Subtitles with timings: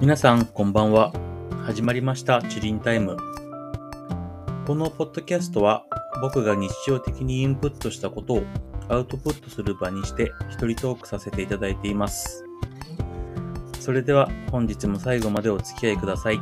[0.00, 1.12] 皆さん、こんばんは。
[1.66, 3.16] 始まりました、チリンタイム。
[4.64, 5.86] このポッドキャストは、
[6.22, 8.42] 僕が日常的にインプットしたことを
[8.88, 12.44] アウトプットする場にして、一人トークさせていただいています。
[13.80, 16.38] それでは、本日も最後までお付き合いください。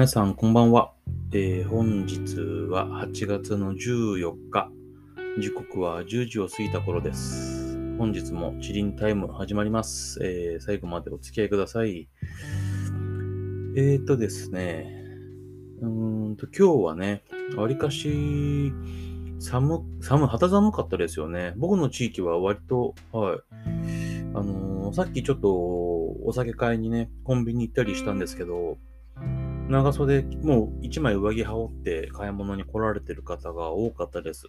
[0.00, 0.94] 皆さん、こんばんは。
[1.34, 2.34] えー、本日
[2.70, 4.70] は8月の14日。
[5.38, 7.76] 時刻は10時を過ぎた頃です。
[7.98, 10.18] 本日もチリンタイム始まります。
[10.24, 12.08] えー、最後までお付き合いください。
[13.76, 15.04] えーとですね。
[15.82, 15.86] う
[16.30, 17.22] んと、今日はね、
[17.58, 18.72] わりかし、
[19.38, 21.52] 寒、寒、肌寒かったですよね。
[21.58, 23.38] 僕の地域は割と、はい。
[24.32, 28.78] あのー、さっきちょっとお酒買いにね、コンビニ行ったりしたんですけど、
[29.70, 34.48] 長袖、もう一枚上着羽織って買い物に来られてる方が多かったです。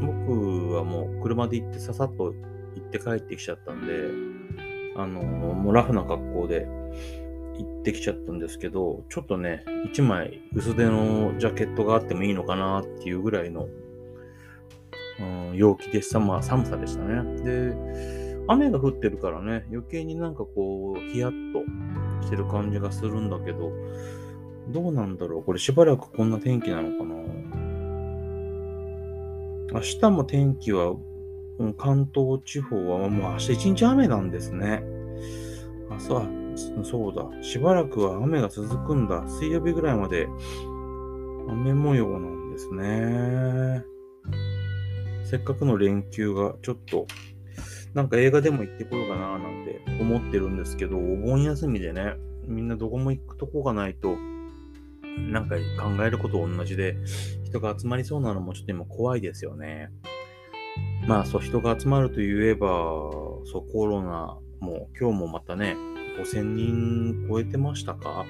[0.00, 2.32] 僕はもう車で行ってささっと
[2.74, 4.10] 行って帰ってきちゃったんで、
[4.96, 6.66] あの、もうラフな格好で
[7.58, 13.68] 行ってきちゃったんですけど、ちょっとね、一枚薄手のジャケットがあってもいいのかなっていうぐらいの、
[15.20, 16.18] うん、陽気でした。
[16.18, 17.42] まあ寒さでしたね。
[17.44, 17.72] で、
[18.48, 21.60] 雨が降ってるからね、余計になんかこう、ヒヤッと
[22.26, 23.70] してる感じがするんだけど、
[24.70, 25.42] どうなんだろう？
[25.42, 27.14] これしばらくこんな天気なのかな？
[29.72, 30.96] 明日も天気は、
[31.78, 34.82] 関東地方はもう明日一日雨なんですね。
[35.90, 36.28] あ、そう、
[36.84, 37.42] そうだ。
[37.42, 39.22] しばらくは雨が続くんだ。
[39.28, 40.28] 水曜日ぐらいまで
[41.48, 43.84] 雨模様なんですね。
[45.24, 47.06] せっかくの連休がちょっと、
[47.94, 52.14] なんか映画でも行ってこようかななんて思ってるんですけど、お盆休みでね、
[52.46, 54.16] みんなどこも行くとこがないと、
[55.18, 56.96] なんか考えること同じで、
[57.44, 59.90] 人が集まりそうなのもちょっと今怖いですよね。
[61.06, 62.68] まあそう、人が集まると言えば、
[63.44, 65.76] そう、コロナも今日もまたね、
[66.18, 68.24] 5000人超えてましたか？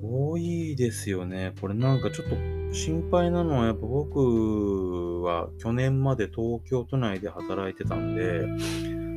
[0.00, 1.54] 多いですよね。
[1.60, 2.36] これなんかちょっと
[2.72, 8.46] 心配なのは、やっぱ僕は去年まで東京都内で働いてたんで、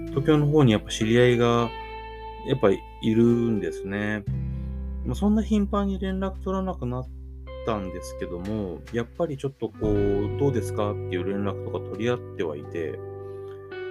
[0.09, 1.69] 東京の方にやっぱ知り合いが
[2.47, 4.23] やっぱいるんですね。
[5.05, 7.07] まあ、そんな頻繁に連絡取らなくなっ
[7.65, 12.99] たんですけども、やっぱりちょっとこう、どうですかっていう連絡とか取り合ってはいて、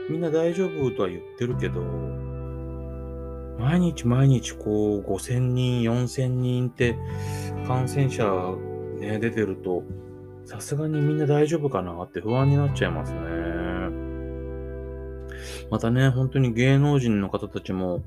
[0.09, 1.81] みんな大丈夫とは言ってるけど、
[3.59, 6.97] 毎日毎日こう、5000人、4000人って
[7.67, 8.25] 感染者
[9.01, 9.83] ね、出てると、
[10.45, 13.21] さすがにみんな大丈夫かなって不安になっちゃいますね。
[15.71, 18.03] またね、本当に芸能人の方たちも、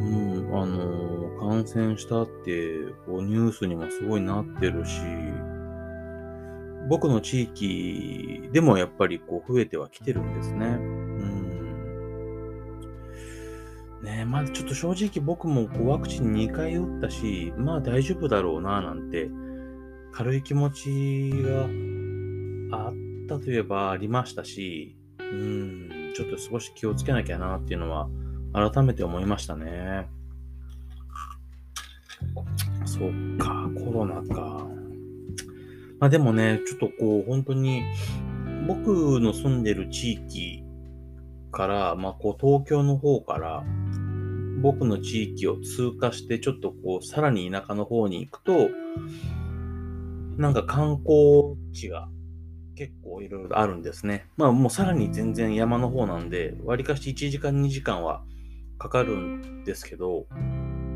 [0.00, 1.13] うん、あの
[1.54, 5.00] 感染したってこうニュースにもすごいなってるし、
[6.88, 10.66] 僕の地域でもやっぱりこう増えてはきてるんですね。
[10.66, 11.60] うん。
[14.02, 19.30] ねまだちょっと正直僕もこうワクチン2回打ったし、まあ大丈夫だろうななんて
[20.12, 21.30] 軽い気持ち
[22.72, 22.94] があっ
[23.28, 28.08] たといえばありましたし、うん、ちょっと少し気をつけなきゃなっていうのは
[28.52, 30.08] 改めて思いましたね。
[32.84, 34.66] そっか、コロナか。
[36.00, 37.82] まあでもね、ちょっとこう、本当に、
[38.66, 40.62] 僕の住んでる地域
[41.50, 43.64] から、まあこう、東京の方から、
[44.60, 48.70] 僕の地域を通過して、ちょっとこう、さらに田舎の方に行くと、
[50.36, 52.08] なんか観光地が
[52.74, 54.26] 結構いろいろあるんですね。
[54.36, 58.24] まあもうさらに全然山の方なんで、わりかし1時間2時間は
[58.78, 60.26] かかるんですけど、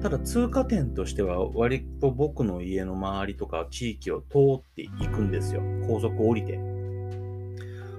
[0.02, 4.26] ただ通過点としては割と僕の家の周りとか地域を通
[4.58, 5.62] っていくんですよ。
[5.88, 6.58] 高速降りて。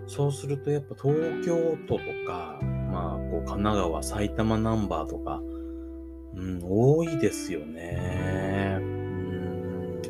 [0.07, 2.59] そうするとやっぱ東京都とか、
[2.91, 5.39] まあこう神奈川、埼玉ナンバーとか、
[6.35, 8.77] うん、多いですよね。
[8.79, 10.01] うん。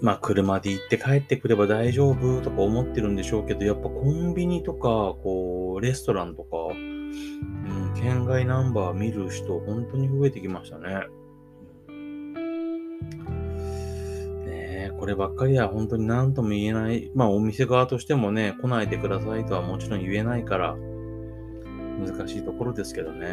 [0.00, 6.56] まあ車で行って帰ってくれば大丈夫とか思ってるんでしょうけど、やっぱコンビニとか、こう、レストランとか、
[7.66, 11.06] うん県外ナンバー見る人、本当に増えてきましたね。
[14.46, 17.10] ね、こればっかりは本当に何とも言えない。
[17.14, 20.76] まあ、お店側としてもね、来ないでくださいとはもちろん言えないから、
[21.98, 23.26] 難しいところですけどね。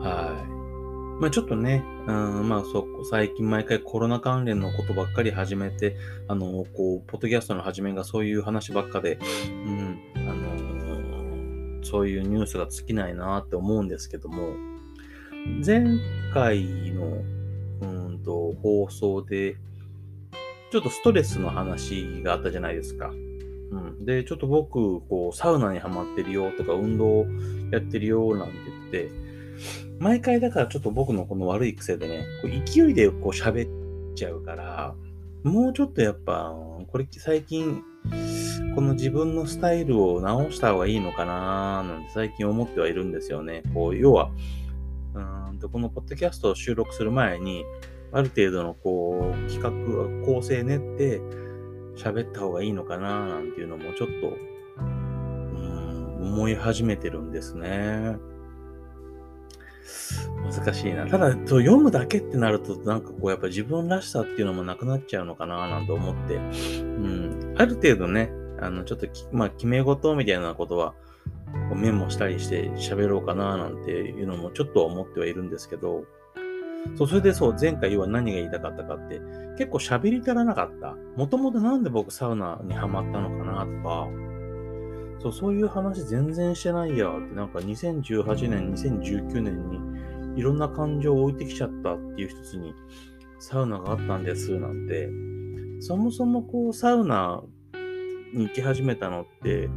[0.00, 0.48] はい。
[1.20, 5.96] まあちょっとね、うん、まあそう、最近毎回コロナ関連のことばっかり始めて、
[6.28, 9.18] あの、こう、ポッドキャストの始めがそういう話ばっかで、
[9.66, 9.98] うん、
[10.28, 10.34] あ、
[11.88, 14.52] そういうニュースが尽きないなって思うんですけども、
[15.64, 15.84] 前
[16.34, 17.22] 回の、
[17.80, 19.56] うんと、放送で、
[20.70, 23.08] ちょっとストレスの話があったじゃないですか。
[23.08, 24.04] うん。
[24.04, 27.26] で、ちょっと僕、こう、サウナにハマってるよとか、運動
[27.70, 29.10] やってるよなんて言って、
[29.98, 33.66] 毎回だからちょっと僕のこの悪い癖でね、こう勢いでこう喋
[34.12, 34.94] っちゃうから、
[35.42, 36.54] もうちょっとやっぱ、
[36.86, 37.82] これ最近、
[38.74, 43.62] この自分のスタイルを直した方がいいのかななんて最近思ってはいるんですよね。
[43.74, 44.30] こう、要は、
[45.14, 45.20] う
[45.52, 47.64] んとこのポッドキャストを収録する前に、
[48.12, 49.70] ある程度のこう、企画、
[50.24, 51.20] 構成練って
[51.96, 54.36] 喋った方がいいのかななんていうのもちょっと、
[54.78, 58.16] うん、思い始めてるんですね。
[60.50, 61.06] 難しいな。
[61.06, 66.40] ただ、読むだけってなると、なんかこう、やっぱ自分らしさっていうのもなくなっちゃうのかな、なんて思って、う
[66.82, 70.94] ん、ある程度ね、あの、ちょっとまあ、決め事みたいなことは、
[71.74, 76.04] メモしたりして喋ろうかな、なんていうのもちょっと思ってはいるんですけど、
[76.96, 79.20] そう、それでそう、前回要は何が言いたかったかって、
[79.58, 80.96] 結構喋り足らなかった。
[81.16, 84.08] もともとなんで僕サウナにハマったのかなとか、
[85.20, 89.68] そう、そういう話全然してないやって、なんか2018年、2019年
[90.34, 92.72] にいろんな感情を置いてきちゃったっていう一つに
[93.40, 95.10] サウナがあったんですなんて、
[95.80, 97.42] そもそもこうサウナ
[98.34, 99.68] に行き始めたのって、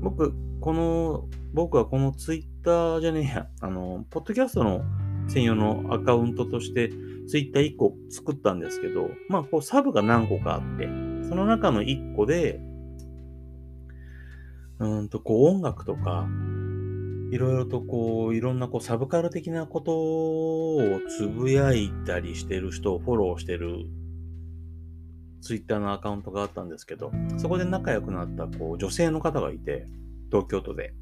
[0.00, 4.82] 僕、この、僕はこのツイッターじゃねえや、あの、ポッドキャストの
[5.28, 6.90] 専用のアカウントとして
[7.26, 10.86] ツイッター1個作ったんですけど、まあこうサブが何個かあって、
[11.28, 12.60] その中の1個で、
[14.78, 16.28] うんとこう音楽とか、
[17.32, 23.86] いろいろとこう、いろんなこうサブカル的なことをつぶやいたりしてる人をフォローしてる
[25.40, 29.86] ツイッターのアカウントがあったんですけど、そこで仲良くなったこう女性の方がいて、
[30.30, 30.94] 東京都で。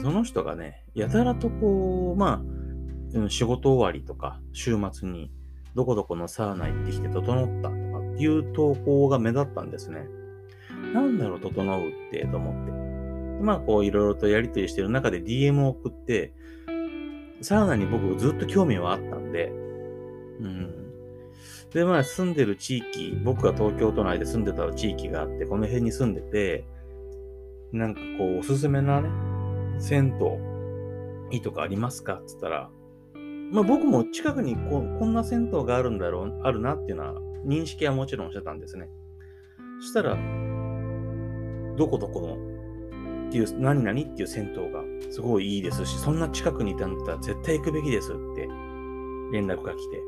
[0.00, 2.42] その人がね、やたらとこう、ま
[3.24, 5.30] あ、仕事終わりとか、週末に、
[5.74, 10.06] どこどこのサウナ行ってきて整ったとかっていう投稿が目立ったんですね。
[10.92, 12.72] なんだろう、整うって、と思って。
[13.42, 16.34] まあ、こう、いろいろとやりとりしてる中で DM を送って、
[17.40, 19.48] サウナに僕ずっと興味はあったんで、
[20.40, 20.79] うん。
[21.72, 26.64] で、まあ、住んでる地域、僕が東京都内で住んでた地域があって、この辺に住んでて、
[27.72, 29.08] なんかこう、おすすめなね、
[29.78, 32.14] 銭湯、いいとかありますか？
[32.14, 32.70] って言ったら、
[33.52, 38.88] まあ僕も近くにここんな銭湯があるんだろう、あるなっていうのは認識はもちろんしてたんですね。
[39.80, 40.16] そしたら、
[41.76, 48.48] どこどこのっていう、何々っていう銭湯がすごいいいですし、そんな近くにいたんだったら絶対行くべきですって
[49.32, 50.00] 連絡が来て。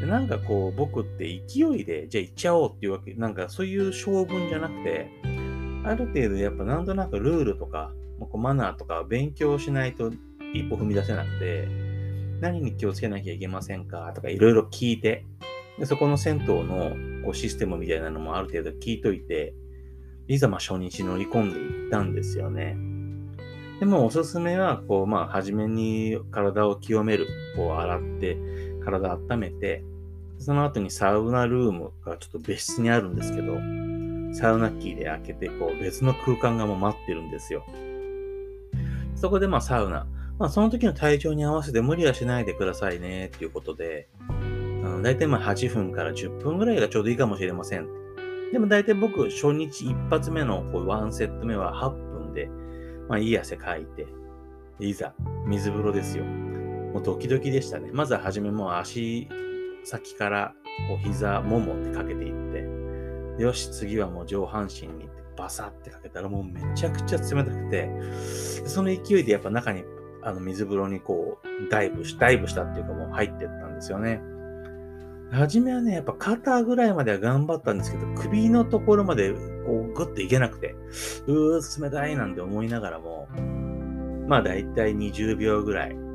[0.00, 5.08] でなんかこう、僕って勢いで、じゃあ行っちゃおうっていうわけ、なんかそういう性分じゃなくて、
[5.84, 7.92] ある程度やっぱなんとなくルールとか、
[8.34, 10.10] マナーとか勉強しないと
[10.52, 11.68] 一歩踏み出せなくて、
[12.40, 15.24] 何に気をつけなきゃいけませんかとかいろいろ聞いて、
[15.78, 19.54] でそこの銭湯のこうシステムみたいなのもある程度聞いといて、
[20.28, 22.76] いざまあ初日乗り込んでいったんですよね。
[23.78, 27.26] でもおすすめは、こう、まあ、初めに体を清める。
[27.56, 28.38] こう、洗って、
[28.86, 29.84] 体温めて、
[30.38, 33.54] その後にサウナルームがちょっと別室にあるんですけど、
[34.32, 37.64] サウナキーで開けて、こう、別の空間がもう待ってるんですよ。
[39.14, 40.06] そこでまあサウナ。
[40.38, 44.32] まあその時の体調に合わせて無理はしないでくださいねっていうことで、あ
[44.88, 47.88] の大体まあ8分から10分ぐらいがちょうどいいかもしれません。
[48.52, 52.50] でも大体僕初日一発目のこうワンセット目は8分で、
[53.08, 54.06] まあいい汗かいて、
[54.78, 55.14] いざ
[55.46, 56.24] 水風呂ですよ。
[56.96, 57.90] もうドキドキでしたね。
[57.92, 59.28] まずは初めもう足
[59.84, 60.54] 先から
[60.88, 67.90] こう膝、ももってかけていって、よし、次はもう上半身にバサってかけたらもうめちゃくちゃ冷たくて、
[68.66, 69.84] その勢いでやっぱ中に
[70.22, 74.22] あの水風呂にこうダイブし、ダイブしたっていうかもう入ってったんですよね。
[75.32, 79.38] 初めはね、やっぱ肩ぐらいまでは頑張ったんですけど、首のところまでこ
[79.90, 80.74] うグッといけなくて、
[81.26, 83.28] うー冷たいなんて思いながらも、
[84.26, 86.05] まあだいたい20秒ぐらい。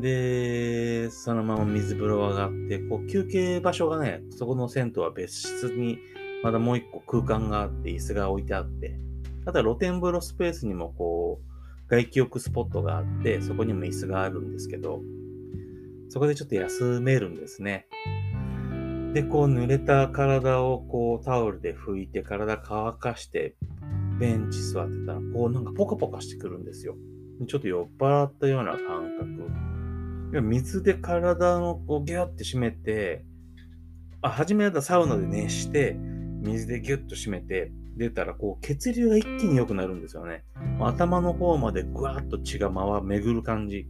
[0.00, 5.98] で、そのまま水風呂上がって、こう休憩場所がね、そこの銭湯は別室に
[6.42, 8.98] まだもう一個空間があって椅子が置いてあって、
[9.44, 15.00] ただ露天風呂スペースにもこう、外気浴スポットがあって、そこにも椅子があるんですけど、
[16.10, 17.86] そこでちょっと休めるんですね。
[19.14, 23.56] で、こう濡れた体をこうタオルで拭いて体乾かして
[24.18, 26.96] ベンチ座ってたら、こうなんかポカポカしてくるんですよ。
[27.46, 28.78] ちょっと酔っ払ったような感
[29.18, 29.77] 覚。
[30.32, 33.24] 水で体をこうギュッて締めて、
[34.20, 35.96] あ、初めはサウナで熱して、
[36.42, 40.44] 水でギュッと締めて、出たらこう血流が一気に良くなるんですよね。
[40.80, 43.88] 頭の方までぐわっと血が回巡る感じ。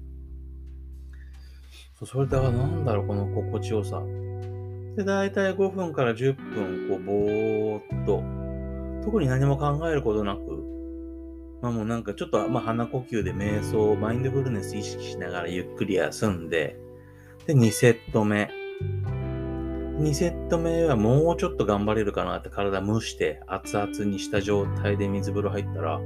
[2.05, 4.03] それではなんだろう、この心地よさ。
[4.97, 8.23] で、だいたい5分から10分、こう、ぼーっと、
[9.05, 10.41] 特に何も考えることなく、
[11.61, 16.77] まあもうなんかちょっと、まあ鼻呼吸で瞑想、マインドフルネス意識しながらゆっくり休んで、
[17.47, 18.51] で、2セット目。
[19.99, 26.01] 2セット目はもうちょっと頑張れるかなって体蒸して熱々にした状態で水風呂入ったら、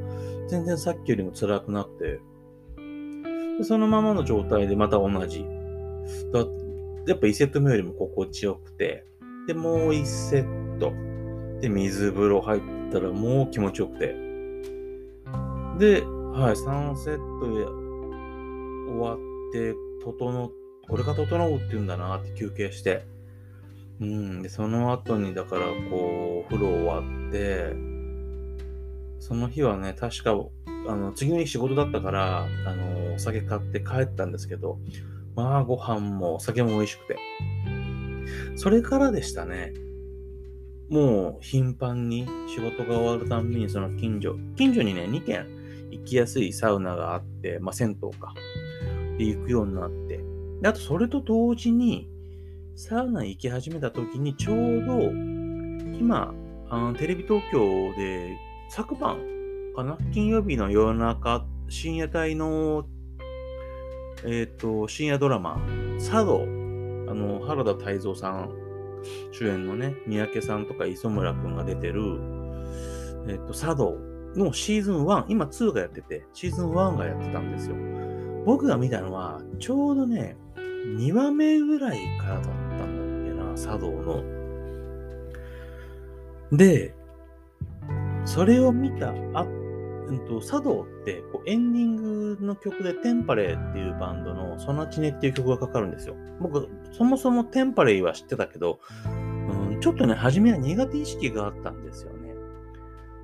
[0.49, 2.21] 全然さっきよりも辛くなくて、
[3.59, 5.44] でそのままの状態でまた同じ。
[7.06, 9.04] やっぱ1セット目よりも心地よくて、
[9.47, 10.92] で、もう1セット。
[11.61, 12.61] で、水風呂入っ
[12.92, 14.21] たらもう気持ちよくて。
[15.82, 17.64] で、はい、3セットで
[18.86, 19.18] 終わっ
[19.52, 19.74] て、
[20.04, 20.52] 整、
[20.88, 23.04] これが整うって言うんだなって休憩して。
[24.00, 27.74] うん、で、その後に、だから、こう、風呂終わって、
[29.18, 30.36] その日はね、確か、
[30.86, 34.78] あの、次の日仕事だったから、あの、お酒買って帰ったんですけど、
[35.34, 37.16] まあ、ご飯もお酒も美味しくて。
[38.54, 39.72] それからでしたね。
[40.88, 45.62] もう頻繁に仕事が終わるたんびにその近所、近所にね、2軒
[46.02, 48.35] 行きやすいサウナがあって、まあ銭湯か。
[49.18, 50.21] で、行くようになって。
[50.61, 52.09] で、あとそれと同時に、
[52.76, 55.11] サウナ行き始めた時にちょうど、
[55.99, 56.35] 今、
[56.68, 58.37] あのテレビ東京で
[58.71, 59.18] 昨晩
[59.76, 62.87] かな金曜日の夜中、深夜帯の
[64.25, 65.61] えっ、ー、と、深夜ドラマ、
[65.99, 68.50] 茶道、あの、原田泰造さん
[69.32, 72.02] 主演のね、三宅さんとか磯村くんが出てる、
[73.26, 73.97] えっ、ー、と、茶道
[74.36, 77.76] のシーズン1、今2がやってて、シーズン1がやってたんですよ。
[78.44, 80.36] 僕が見たのは、ちょうどね、
[80.98, 82.50] 2話目ぐらいからだった
[82.84, 84.22] んだっけな、茶道の。
[86.56, 86.94] で、
[88.24, 89.62] それを見た後
[90.12, 96.16] うんと、茶道ってこうエンディングの曲でテンパレーっていうバンドのソナチネっていう曲がかかるんですよ。
[96.40, 102.34] 僕、そもそもテンパレーは知ってたけど、うん、ちょっとね、初めは苦手意識があったんですよね。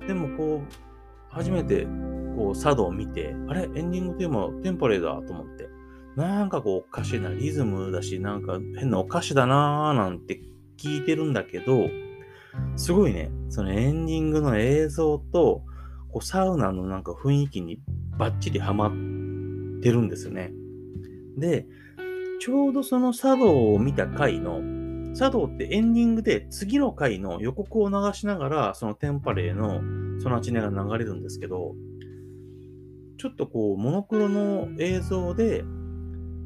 [0.07, 0.88] でもこう、
[1.29, 1.87] 初めて
[2.35, 5.69] こう茶道を見て、あれエンディングテーマテンパレーだと思って、
[6.15, 10.41] なんかこうおかしいな、リズムだし、なんか変なお菓子だなーなんて
[10.77, 11.89] 聞いてるんだけど、
[12.75, 15.63] すごいね、そのエンディングの映像と、
[16.11, 17.79] こうサウナのなんか雰囲気に
[18.17, 18.91] バッチリハマっ
[19.81, 20.51] てるんですよね。
[21.37, 21.67] で、
[22.39, 24.59] ちょうどその茶道を見た回の、
[25.15, 29.81] 茶道ってエンディングで次の回の予告を流しながら、そのテンパレーの
[30.21, 31.75] ソナチネが流れるんですけど、
[33.17, 35.63] ちょっとこう、モノクロの映像で、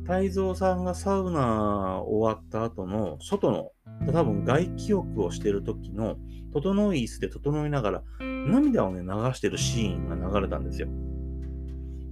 [0.04, 3.72] 太蔵さんがサウナ終わった後の外の、
[4.12, 6.18] 多分外気浴をしてる時の、
[6.52, 10.88] 整い椅子で整いながら、涙をね、流してるシーンが流れたんですよ。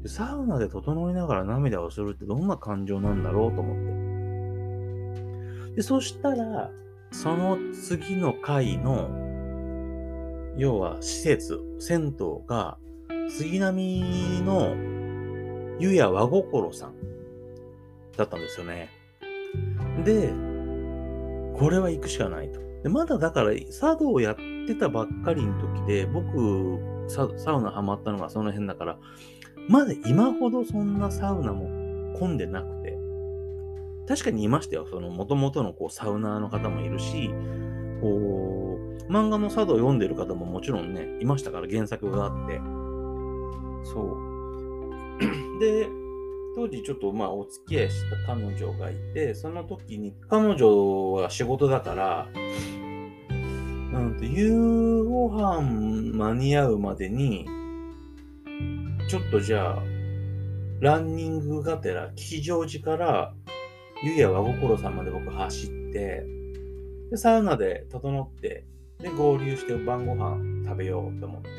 [0.05, 4.00] サウナで整いながら涙をするってどんな感情なんだろうと思って。
[5.75, 6.71] で、そしたら、
[7.11, 9.09] その次の回の、
[10.57, 12.77] 要は施設、銭湯が、
[13.29, 14.75] 杉並の
[15.79, 16.93] 湯屋和心さん
[18.17, 18.89] だったんですよね。
[20.03, 20.29] で、
[21.57, 22.59] これは行くしかないと。
[22.83, 24.35] でまだだから、茶道をやっ
[24.67, 28.97] てたばっかりの時で、僕サ、サウナハマったのがその辺だから、
[29.67, 32.80] まだ今ほどそんなサウナも混んでなく、
[34.11, 34.85] 確かにいましたよ。
[34.91, 37.29] その元々のこうサウナーの方もいるし、
[38.01, 38.77] こ
[39.07, 42.59] う、漫画の茶道を読んでる方ももちろんね、いましたから原作があって。
[43.85, 45.59] そう。
[45.63, 45.87] で、
[46.57, 52.27] 当時ちょっとまあお付き合いした彼女がいて、その時に彼女は仕事だから、
[53.93, 57.45] なんと夕ご飯間に合うまでに、
[59.07, 59.83] ちょっとじゃあ、
[60.81, 63.33] ランニングがてら、吉祥寺から
[64.03, 66.25] 湯屋和心さんまで僕走って、
[67.11, 68.65] で、サウナで整って、
[68.99, 71.49] で、合流して晩ご飯食べようと思って。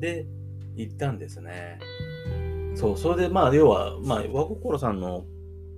[0.00, 0.26] で、
[0.76, 1.78] 行ったんですね。
[2.74, 5.24] そう、それでまあ、要は、まあ、和心さんの、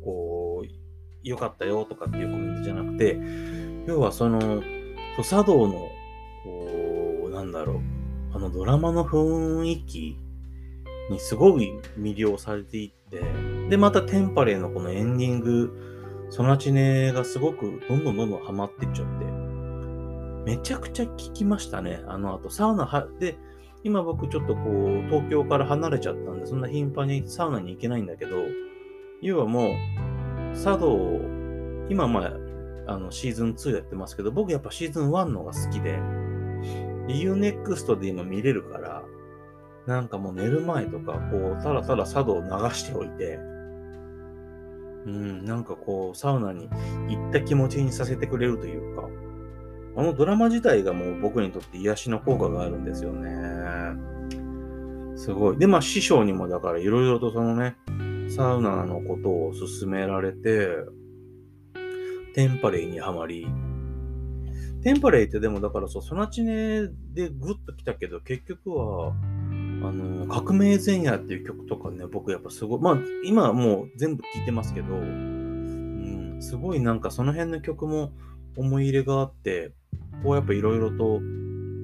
[0.05, 0.69] こう、
[1.23, 3.19] 良かったよとかっていうコメントじゃなくて、
[3.87, 4.63] 要はその、
[5.23, 5.73] 茶道の、
[6.45, 7.81] こう、なんだろう、
[8.35, 10.17] あのドラマの雰囲気
[11.11, 13.23] にすごい魅了されていって、
[13.69, 19.25] で、またテンパレーのこのエンディング、ソナチネがすごくどんどんどんどんハマってっちゃって、
[20.45, 22.03] めちゃくちゃ聞きましたね。
[22.07, 23.39] あの後、サウナは、で、
[23.85, 28.37] 今僕ちょっとこう、東京から離れちゃったんで、そんな頻繁にサウナに行けないんだけど、
[29.21, 30.97] 要はもう、茶道、
[31.91, 35.99] 今まあ、あの、シーズン2やってますけど、僕やっぱシーズン1のが好きで、
[37.09, 39.05] UNEXT で今見れるから、
[39.87, 43.39] なんかもう寝る前とか、こう、ただただ茶道を流しておいて、
[45.07, 46.69] うん、なんかこう、サウナに
[47.09, 49.09] 行った気持ちにさせてくれるというか、
[49.97, 53.29] あのドラマ自体がもう僕にとって癒しの効果があるんですよね。
[55.17, 55.59] すごい。
[55.59, 57.77] で、まあ師匠にもだからいろいろとそのね、
[58.31, 60.69] サウナのことを勧められて、
[62.35, 63.49] テンパレイにはまり、
[64.83, 69.13] テンパレイってでもだからそう、ソナチネでグッと来たけど、結局は、
[69.83, 78.13] あの、革命前夜っていう曲とかね、僕やっぱすごい、まあ今はもう全部聴いてますけど、うん、すごいなんかその辺の曲も
[78.57, 79.73] 思い入れがあって、
[80.23, 81.21] こうやっぱいろいろと、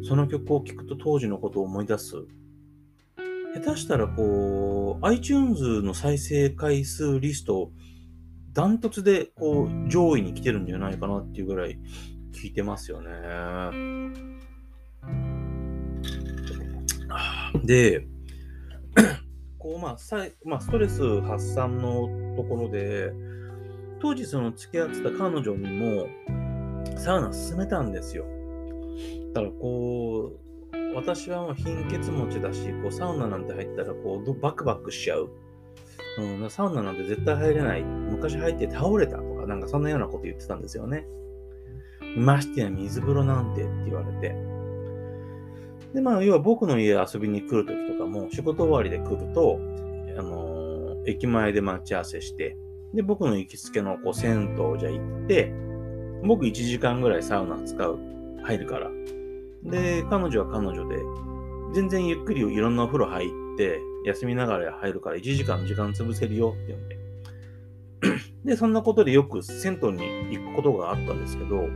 [0.02, 2.16] その曲を聴くと当時のことを思い出す。
[3.54, 7.70] 下手したらこう、iTunes の再生回数リスト、
[8.52, 11.78] ダントツでこう上位に来てるんじゃないかなっていうぐらい
[12.32, 14.33] 聞いてますよね。
[17.64, 18.06] で、
[19.58, 23.12] こうまあさまあ、ストレス発散のところで、
[24.00, 26.06] 当時その付き合ってた彼女にも
[26.98, 28.26] サウナ勧めたんですよ。
[29.32, 30.32] だからこ
[30.72, 35.30] う、私はもう貧血持ちだし、こうサウナなんて入ったらこうバクバクしちゃう。
[36.18, 37.82] うん、サウナなんて絶対入れない。
[37.82, 41.06] 昔入って倒れたとか、なんかそんなようなこと言ってたんですよね。
[42.16, 44.53] ましてや水風呂なんてって言われて。
[45.94, 49.60] で、まあ、要は僕の家遊びに来るときとかも、仕事終わりで来ると、
[50.18, 52.56] あのー、駅前で待ち合わせして、
[52.92, 55.52] で、僕の行きつけのこう銭湯じゃ行って、
[56.24, 57.98] 僕1時間ぐらいサウナ使う、
[58.42, 58.90] 入るから。
[59.62, 60.96] で、彼女は彼女で、
[61.74, 66.98] 全然ゆっくりいろんなお風呂入って、休みながら入るから1時間時間潰せるよって言うんで。
[68.44, 71.68] で、そんなことでよく銭湯に行くことがあったんですけど、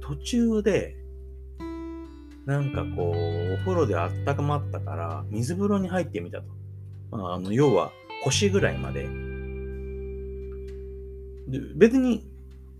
[0.00, 0.96] 途中で、
[2.46, 6.44] なんかこう、お風呂であったかまったから、水風呂に入ってみたと。
[7.10, 7.90] まあ、あの、要は
[8.22, 9.08] 腰ぐらいまで。
[11.48, 12.26] で別に、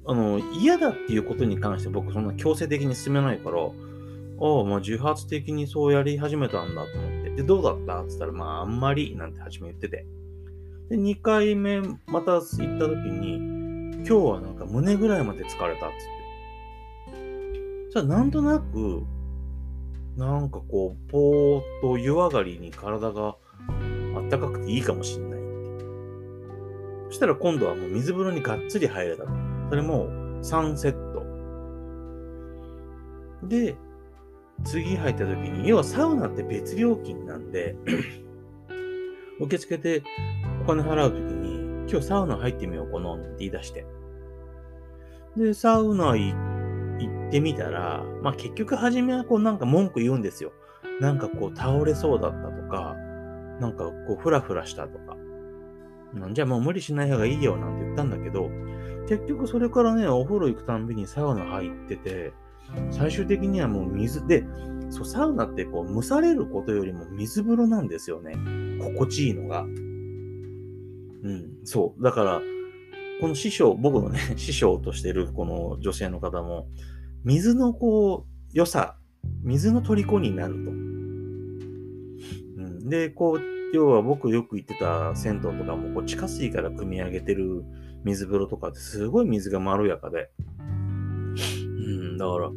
[0.06, 7.30] あの、嫌だっていうことに関して僕そんな強制的に進めないから、ああ、まあ自発的にそうやり始めたんだと思って。
[7.30, 10.06] で、どうだったって言ったら、まああんまり、なんて初め言ってて。
[10.90, 13.36] で、2回目また行った時に、
[13.96, 17.90] 今日はなんか胸ぐらいまで疲れたっつって。
[17.92, 19.04] じゃあなんとなく、
[20.16, 23.36] なんかこう、ぽーっと湯上がりに体が
[24.16, 25.40] あったかくていいかもしんない。
[27.08, 29.24] そしたら今度はもう水風呂にがっつり入れた。
[29.70, 30.08] それも
[30.42, 31.24] 3セット。
[33.48, 33.74] で、
[34.64, 37.76] 次入った時に、要はサウナって別料金なんで
[39.40, 40.02] 受付で
[40.62, 43.84] お金払う時に、今日サウナ入ってみようかなって言い出して。
[45.36, 46.34] で、サウナ行
[46.98, 50.52] 行ってみたら、まあ結局初めはこうなんか文句言うんですよ。
[51.00, 52.96] なんかこう倒れそうだったとか、
[53.60, 55.16] なんかこうフラフラしたとか。
[56.32, 58.48] じゃあもう無理しない方がいいよなんて言ったんだけど、
[59.08, 62.32] 結局それからね、お風呂行くたんびにサウナ入ってて、
[62.90, 64.44] 最終的にはもう水で、
[64.90, 68.36] そう、サウナってこう蒸されることよりも水風呂なんですよね。
[68.80, 69.62] 心地いいのが。
[69.62, 72.02] うん、そう。
[72.02, 72.42] だから、
[73.20, 76.68] この師匠、僕のね、 師匠としてるこの女性の方も、
[77.24, 78.96] 水のこう、良さ、
[79.42, 80.70] 水の虜になると。
[80.70, 87.64] うん、で、こう、要は僕よく行ってた銭湯とかも、こう地下水から汲み上げてる
[88.04, 90.30] 水風呂とかってすごい水がまろやかで。
[91.56, 91.60] う
[92.14, 92.50] ん、だから、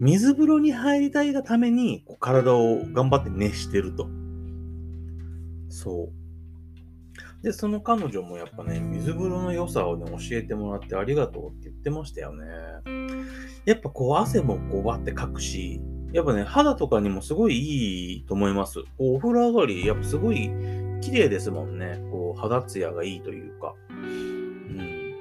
[0.00, 4.08] 水風呂に入りたいがために、体を頑張って熱してると。
[5.68, 6.17] そう。
[7.42, 12.46] で、その彼女もやっぱね、水風呂の良さをね、教えてもらってありがとうって言ってましたよね。
[13.64, 15.80] やっぱこう汗もこうバってかくし、
[16.12, 18.80] やっぱね、肌とかにもすごいいいと思います。
[18.96, 20.50] こうお風呂上がり、やっぱすごい
[21.00, 22.00] 綺麗ですもんね。
[22.10, 23.74] こう肌ツヤがいいというか。
[23.90, 25.14] うん。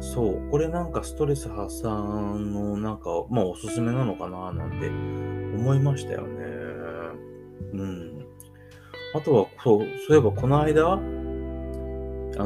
[0.00, 0.50] そう。
[0.50, 6.44] これなんかストレス発散のなんか、まあおすすめなのかななんて思いましたよね。
[7.72, 8.17] うん。
[9.14, 10.98] あとは、そう、そういえばこの間、あ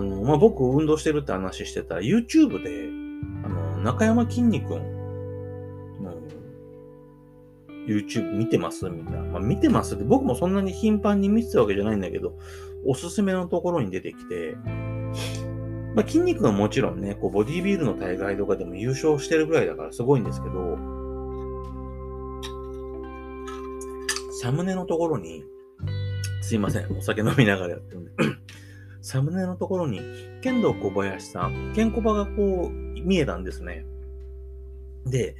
[0.01, 2.89] の、まあ、僕運動してるって話してた、YouTube で、
[3.45, 4.81] あの、中山きんに君
[6.01, 6.15] の
[7.87, 8.89] YouTube 見てます？
[8.89, 9.19] みんな。
[9.19, 12.39] まあ、見てますって僕もそんなに頻繁に見てたわけじゃないんだけど、
[12.87, 14.57] おすすめのところに出てきて、
[15.95, 20.79] まあ、筋肉はもちろんね、こう、ボディービルの大会とかでも優勝してるぐらいだからすごいんですけど、
[24.41, 25.45] サムネのところに、
[26.53, 26.99] すいません。
[26.99, 28.11] お酒飲みながらやってるんで。
[29.01, 30.03] サムネのところに、
[30.43, 33.87] 剣道小林さん、ケンコバがこう、見えたんですね。
[35.07, 35.35] で、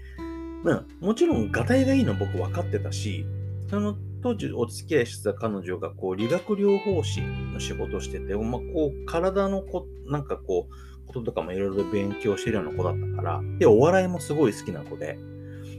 [0.65, 3.27] まあ、もちろん、がたいがいいの僕分かってたし、
[3.69, 15.19] その当時お付き合いしてた彼女が、こう、理学療法士の仕事してて、まあ、こう、体のこ、なんかこう、こととかもいろいろ勉強してるような子だったから、で、お笑いもすごい好きな子で、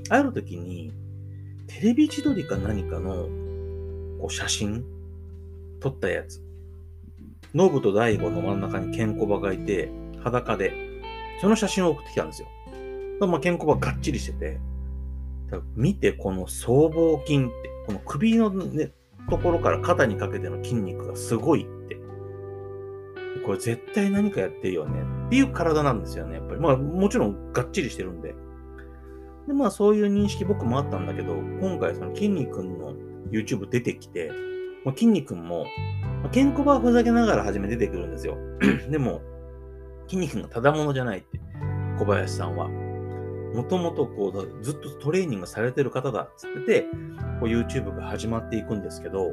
[0.10, 0.94] ある時に、
[1.66, 3.28] テレビ千鳥か何かの、
[4.20, 4.93] こう、写真
[5.84, 6.42] 撮ったやつ。
[7.54, 9.92] ノブと大悟の真ん中にケンコバがいて、
[10.24, 10.74] 裸で、
[11.42, 12.48] その写真を送ってきたんですよ。
[13.28, 14.60] まあ、ケンコバがっちりしてて、
[15.76, 17.52] 見て、この僧帽筋って、
[17.86, 18.92] この首のね、
[19.30, 21.98] ところから肩にかけての筋肉がすごいって。
[23.46, 26.62] これ絶対何かやってるよねっていう体なんですよね、やっぱり。
[26.62, 28.36] まあもちろんがっちりしてるんで。
[29.48, 32.96] で、まあそういう認識僕もあったんだけど、今回その筋肉の
[33.32, 34.32] YouTube 出てきて、
[34.86, 35.66] まあ、筋肉も、
[36.22, 38.38] まあ、ケンコバはふざけながら初め出てくるんですよ。
[38.90, 39.22] でも、
[40.08, 41.40] 筋肉がただものじゃないって、
[42.00, 42.70] 小林さんは。
[43.54, 46.82] もともとこう、ずっとトレーニングされてる方だっつってて、
[47.40, 49.32] こう YouTube が始まっていくんですけど、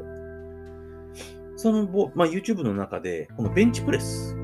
[1.57, 4.37] その、まあ、YouTube の中で、このベンチプレス、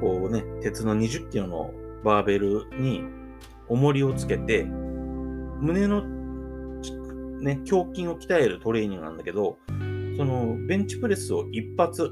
[0.00, 1.72] こうね、鉄の20キロの
[2.04, 3.02] バーベルに
[3.68, 6.02] 重りをつけて、胸の
[7.40, 9.58] ね、胸筋を鍛えるトレーニングなんだけど、
[10.18, 12.10] そのベンチプレスを一発、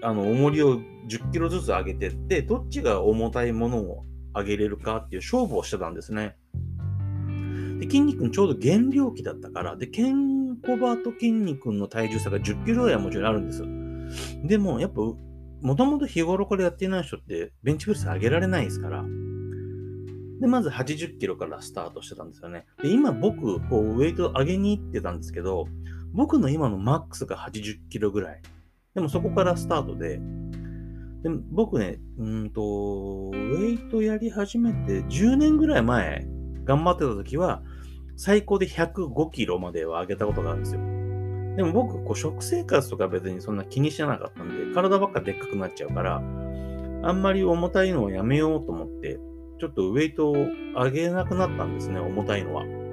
[0.00, 6.36] あの、重りを10キロずつ上げてって、どっちが重たいものを上げれるかっていう勝負をしてたんですね。
[7.80, 13.64] で、筋肉ちょうど減量期だったから、で、ケンコバと筋肉の体重差が10キロぐらいはもちろんあるんです。
[14.46, 19.04] でも、やっぱ、もともと日頃からやっていない人ってベンチプレス上げられないですから。
[20.40, 22.66] で、まず80キロからスタートしてたんですよね。
[22.80, 25.66] で、今僕、こう、ウェイト上げに行ってたんですけど、
[26.14, 28.40] 僕の今のマックスが80キロぐらい。
[28.94, 30.20] でもそこからスタートで、
[31.24, 36.26] で僕ね、うんと、ウェイトやり始めて10年ぐらい前、
[36.64, 37.62] 頑張ってた時は、
[38.16, 40.80] 最高で105キロまでは上げたことがあるんですよ。
[41.56, 49.18] でも僕、こう食生活とか別にそんな気にしてなかったんで、体ばっかでっかくなっちゃうから、あんまり重たいのをやめようと思って、
[49.60, 50.34] ちょっとウェイトを
[50.74, 52.83] 上げなくなったんですね、重たいのは。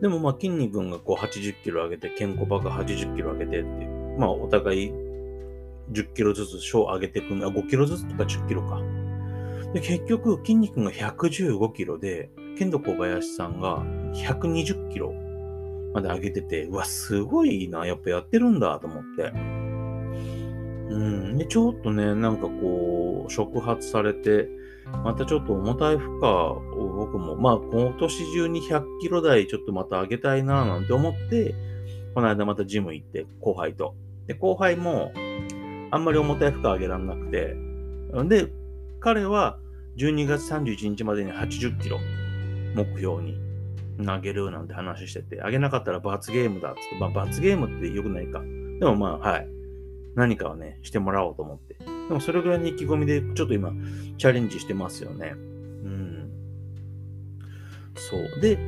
[0.00, 3.86] でもまあ筋肉がこう80キロ上げて、ケンコバが80キロ上げてって、
[4.18, 4.92] まあお互い
[5.92, 8.80] 10キロずつ小上げていくの、5キロずつとか10キロか。
[9.74, 13.84] で、結局、筋肉が115キロで、剣道小林さんが
[14.14, 15.12] 120キロ
[15.94, 19.32] まで上げてて、うわ、すごいな、やっぱやってるんだと思って。
[20.90, 21.38] うん。
[21.38, 24.48] で、ちょっとね、なんかこう、触発されて、
[25.04, 26.60] またちょっと重たい負荷を
[26.96, 31.54] 僕も、まあ、今年中に100キロ台ちょっとまた上げたいな、なんて思って、
[32.14, 33.94] この間またジム行って、後輩と。
[34.26, 35.12] で、後輩も、
[35.90, 37.56] あんまり重たい負荷上げらんなくて、
[38.28, 38.52] で、
[39.00, 39.58] 彼は
[39.96, 41.98] 12月31日までに80キロ
[42.74, 43.38] 目標に
[44.04, 48.40] 投げるなんて話してて、上げなかったら罰ゲームだっつって、まあ罰ゲームって良くないか。
[48.40, 49.48] でもまあ、はい。
[50.14, 51.99] 何かをね、してもらおうと思って。
[52.10, 53.72] でもそれぐらいの意気込みで、ちょっと今、
[54.18, 55.34] チャレンジしてますよね。
[55.36, 56.30] うん。
[57.94, 58.40] そう。
[58.40, 58.58] で、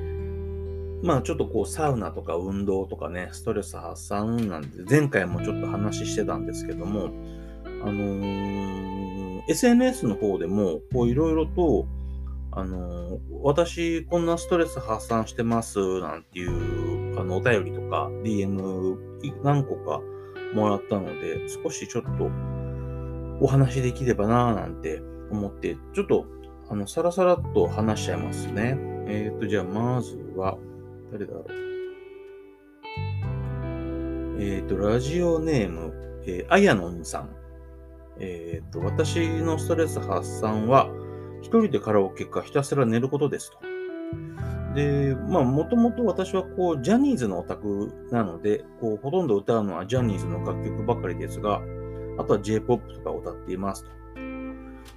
[1.03, 7.11] まあちょっとこうサウナとか運動とかね、ストレス発散なんで、前回もちょっと話してたんですけども、
[7.85, 11.89] あのー、SNS の方でも、こういろいろと、
[12.53, 18.97] あのー、私こんなストレス発散してますなんていう、あの、お便りとか DM
[19.43, 20.01] 何個か
[20.55, 22.31] もらったので、少しちょっと
[23.43, 26.27] お話できればなぁなんて思って、ちょっと
[26.73, 28.79] あの、さらさらっと話しちゃいますね。
[29.07, 30.57] えっ、ー、と、じゃあまずは、
[31.13, 31.45] 誰だろう。
[34.41, 35.93] えっ、ー、と、ラジオネーム、
[36.27, 37.37] えー、あやのんさん。
[38.21, 40.89] えっ、ー、と、私のストレス発散は、
[41.43, 43.59] 一人でカラオケかひたすら寝ることですと。
[44.75, 51.61] で、まあ、もともと私はこう、ジャニーズのオタクなので、こう、ほとんど歌うのはジャニーズの楽曲ばかりですが、
[52.19, 53.91] あとは J-POP とか歌っていますと。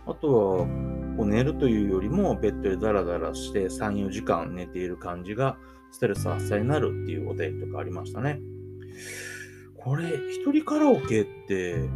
[0.07, 0.67] あと
[1.17, 5.57] は、寝るというよりも、ベッドでダラダラして3、4時間寝ている感じが、
[5.91, 8.39] ストレス発散になるっていうお便りとかありましたね。
[9.77, 11.89] これ、一人カラオケって、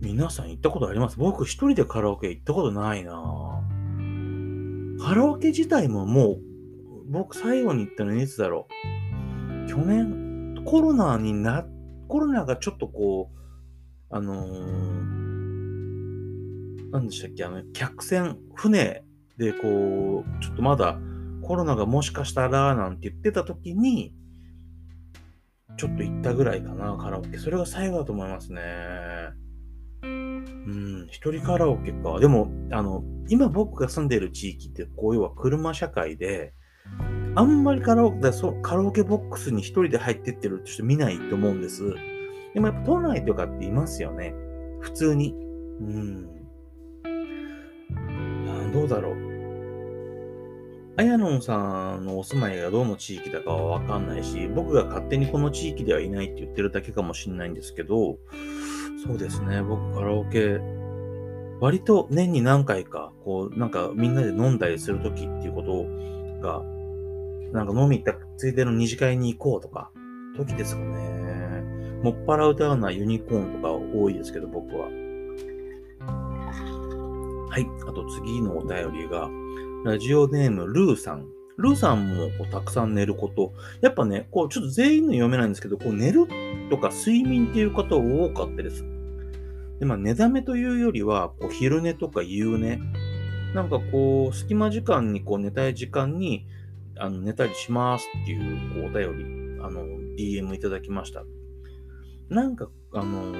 [0.00, 1.18] 皆さん行ったことあります？
[1.18, 3.62] 僕一人でカラオケ行ったことないな
[5.02, 6.40] カラオケ自体ももう、
[7.08, 8.68] 僕最後に行ったのいつだろ
[9.66, 9.68] う？
[9.68, 11.73] 去年、コロナになっ、
[12.14, 13.36] コロナがちょっとこう、
[14.08, 14.48] あのー、
[16.92, 19.02] 何でしたっけ、あの、客船、船
[19.36, 20.96] でこう、ちょっとまだ
[21.42, 24.14] コロナがもしかしたらなんて言ってた時に、
[25.76, 27.36] ちょっと行ったぐらいかな、カラオケ。
[27.36, 28.62] それが最後だと思いますね。
[30.04, 32.20] うん、一人カラオケか。
[32.20, 36.54] でも、あの、今僕が住んでいる地域って、こう、要は車社会で、
[37.36, 41.94] あんまりカラオケ、そカラオケボックスに一人で入ってってるって人見ないと思うんです。
[42.54, 44.34] でもやっぱ都内とかっていますよね。
[44.80, 45.34] 普通に。
[45.80, 46.28] うん。
[48.72, 49.34] どうだろう。
[50.96, 58.18] あやのんさんのお住まいがどの地域だかはわかんないし、僕が勝手にこの地域ではいないって言ってるだけかもしれないんですけど、
[59.04, 60.60] そうですね、僕カラオケ、
[61.60, 65.84] 割と年に何回か、こう、なんかみんなで飲んだりするときっていうこと
[66.40, 66.62] が、
[67.54, 69.92] なんか飲み行ったついでの二次会に行こうとか、
[70.36, 71.62] 時ですかね。
[72.02, 74.88] もっぱら歌うのはユニコーンとか多いですけど、僕は。
[77.48, 77.66] はい。
[77.88, 79.30] あと次のお便りが、
[79.84, 81.28] ラジオネーム、ルーさん。
[81.56, 83.52] ルーさんもこうたくさん寝ること。
[83.80, 86.26] やっぱね、こうちょっと全員の読めないんですけど、こう寝る
[86.70, 88.84] とか睡眠っていう方多かったです。
[89.78, 92.80] で、まあ寝だめというよりは、こう昼寝とか夕寝。
[93.54, 96.44] なんかこう、隙間時間にこう寝たい時間に
[96.98, 99.84] あの寝たりしますっていうお便り、あの、
[100.18, 101.24] DM いただきました。
[102.28, 103.34] なんか、あの、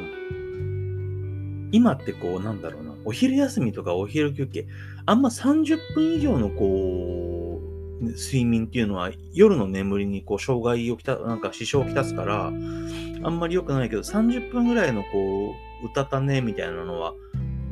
[1.73, 4.67] 今ってこう、なんだろうな、お昼休みとかお昼休憩、
[5.07, 7.61] あんま30分以上のこ
[8.01, 17.15] う、睡眠っていうのは夜の眠りにこう障害をきた、なんか支障をきたすから、あんまり良くないけど、30分ぐらいのこう、うたたねみたいなのは、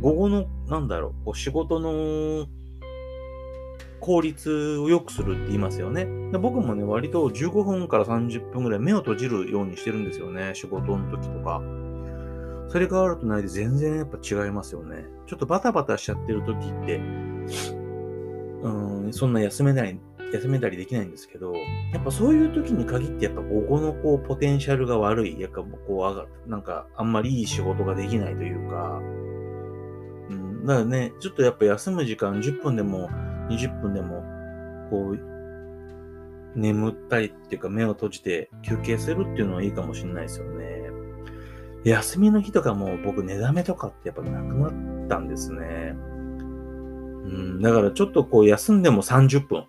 [0.01, 2.47] 午後の、なんだろう、こう仕事の
[4.03, 6.05] 効率を良くするって言いますよね。
[6.33, 10.51] で僕もね、割と15分から30分ぐらい目を閉じるようにしてるんですよね。
[10.55, 11.63] 仕事の時とか。
[12.69, 15.07] それがあるとないで全然やっぱ違いますよね。
[15.27, 16.97] ちょっとバタバタしちゃってる時って、
[18.63, 20.01] うん、そんな休めない、
[20.33, 29.01] 休めたりできないんですけど、やっぱそういう時に限ってやっぱ午後のこうポテンシャルが悪い、やっぱこうなんかあんまりいい仕事ができないというか、
[30.31, 33.11] うん、だからね、ちょっとやっぱ休む時間10分でも
[33.57, 34.23] 20分でも、
[34.91, 35.33] こう、
[36.55, 40.83] 眠ったりっていうか目を閉じて休憩するっていうのはいいかもしれないですよね。
[41.85, 45.97] 休みの日とかも僕寝だめとかってやっぱなくなったんですね。
[47.25, 49.67] うん、だからちょっとこう休んでも30分。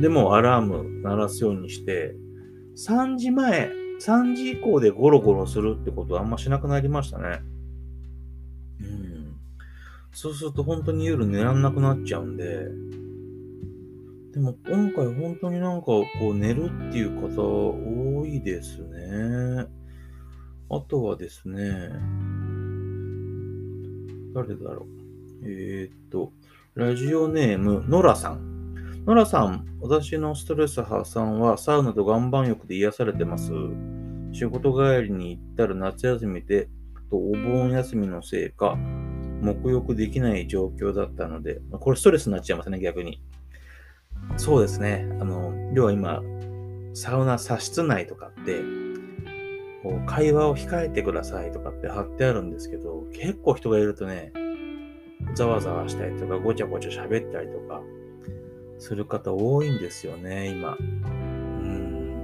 [0.00, 2.14] でもアラーム鳴らすようにして、
[2.76, 3.70] 3時前、
[4.00, 7.40] 3時以降でゴロゴロするってことはあんましなくなりましたね。
[8.80, 9.36] うん。
[10.12, 12.66] そうすると本当に夜寝らんなくなっちゃうんで、
[14.34, 19.64] でも今回本当になんかこう寝るっていう方多いですね。
[20.68, 21.62] あとはですね、
[24.34, 25.48] 誰だろう。
[25.48, 26.32] えー、っと、
[26.74, 29.04] ラジオネーム、ノラさん。
[29.06, 33.52] ノラさん、私のストレス発散はサウナと岩盤浴で癒されてます。
[34.32, 36.68] 仕事帰りに行ったら夏休みで、
[37.08, 38.76] とお盆休みのせいか、
[39.42, 43.22] 沐浴できない状況だったので、これストレスになっちゃいますね、逆に。
[44.36, 45.06] そうですね。
[45.20, 46.22] あの、要は今、
[46.92, 48.60] サウナ茶室内とかって、
[49.82, 54.32] こう会話を控えてくださいとかって貼ってあるんですけど、結構人がいるとね、
[55.34, 57.82] ざわざわしたりとか、ごちゃごちゃ喋ったりとか、
[58.78, 60.76] する方多いんですよね、今。
[60.80, 62.14] うん。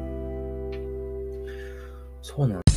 [2.23, 2.70] そうなん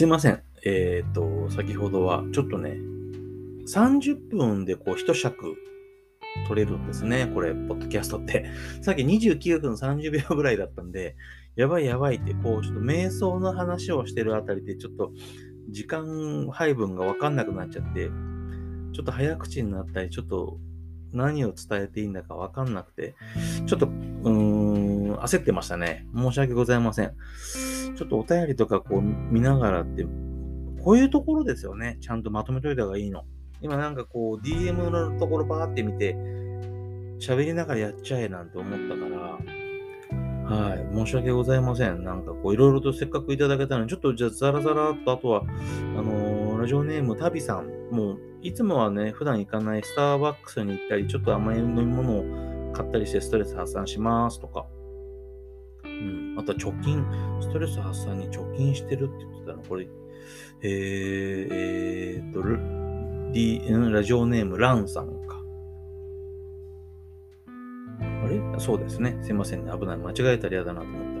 [0.00, 0.42] すいません。
[0.64, 2.70] えっ、ー、と、先ほどはちょっとね、
[3.68, 5.56] 30分でこう一尺
[6.48, 7.30] 取れるんですね。
[7.34, 8.46] これ、ポッドキャストって。
[8.80, 11.16] さっき29分30秒ぐらいだったんで、
[11.54, 15.12] やばいやばいって、こう、ちょっと瞑想の話をしてるあたりで、ちょっと
[15.68, 18.08] 時間配分がわかんなくなっちゃって、
[18.94, 20.58] ちょっと早口になったり、ちょっと
[21.12, 23.14] 何を伝えていいんだかわかんなくて、
[23.66, 26.06] ちょっと、うーん、焦ってましたね。
[26.14, 27.14] 申し訳ございません。
[27.96, 30.04] ちょっとお便りとかこう見ながらって、
[30.82, 31.98] こういうところですよね。
[32.00, 33.24] ちゃんとまとめといた方がいいの。
[33.60, 36.14] 今なんかこう DM のところバーって見て、
[37.18, 39.38] 喋りながらやっちゃえなんて思ったから、
[40.50, 40.86] はい。
[40.92, 42.02] 申し訳ございません。
[42.02, 47.68] なんかこういろいろとせっかくいただけたのに、ちょっとじゃあザラザラと、あとは、あのー、ラジオネームタビさん。
[47.92, 54.66] もう、いつもはね、普段行かないスターバックスに行ったり、ちょっと甘い飲み物を買ったりしてストレス発散しますとか。
[56.00, 56.38] うん。
[56.38, 57.04] あと貯金、
[57.40, 59.62] ストレス発散に貯金してるって言ってたの？
[59.62, 59.86] これ、
[60.62, 62.42] えー、えー、と、
[63.32, 65.40] D、ラジオネームランさんか。
[68.24, 68.40] あれ？
[68.58, 69.18] そうですね。
[69.22, 69.72] すいませんね。
[69.78, 69.96] 危ない。
[69.98, 71.04] 間違えたら嫌だなと思った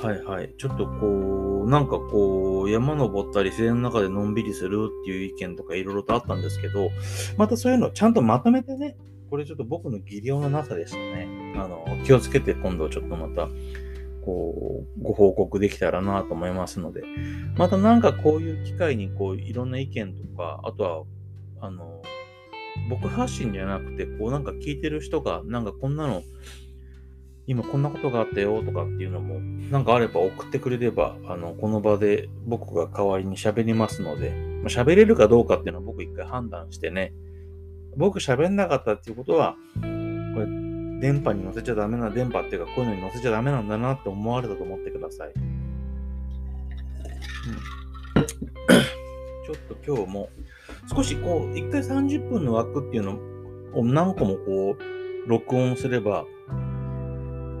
[0.00, 0.54] はいはい。
[0.56, 6.88] ちょっとこう、なんかこう、山登ったり自然の中でのんびりするっていう意見とかいろいろとあったんですけど、
[7.36, 8.96] またそういうのをちゃんとまとめてね、
[9.30, 11.54] これちょっと僕の技量のなさでしたね。
[11.56, 13.48] あの、気をつけて今度ちょっとまた、
[14.24, 17.02] こう、ご報告できたらなと思いますので、
[17.56, 21.04] またなんかこういう機会にこう、いろんな意見とか、あとは、
[21.60, 22.02] あの、
[22.88, 26.22] 僕発信じゃなくて、こうなんか聞いてる人が、なんかこんなの、
[27.46, 29.40] 今こんなことがあったよとかっていうのも、
[29.70, 34.32] なんかあれば送ってくれれば、あの、この場で僕が代わりに喋りますので、
[34.64, 37.12] 喋れるかどうかっていうのは僕一回判断してね、
[37.96, 39.86] 僕喋んなかったっていうことは、こ
[40.40, 40.46] れ、
[41.00, 45.32] 電波に乗せちゃダメな、電波っていうかこういうのに乗せちゃダメなんだなって思われたと思ってください。
[45.36, 45.38] う
[48.20, 50.28] ん、ちょっと今日も
[50.94, 53.18] 少しこう、1回30分の枠っていうの
[53.78, 56.24] を何個もこう、録音すれば、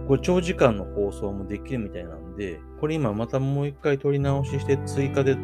[0.08, 5.36] これ長時間の放送もできるみたいなんで、これ今またもう一回撮り直しして追加で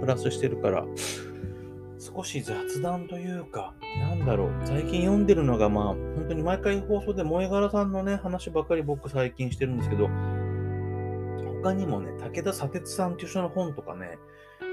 [0.00, 0.84] プラスしてるから、
[1.98, 10.08] 少し雑談というか、なんだろう、最近読んでるのがまあ、本当に毎回放送で萌え柄さんのね、話ばっかり僕最近してるんですけど、
[11.62, 14.18] 他にもね、武田砂鉄さんっていう人の本とかね、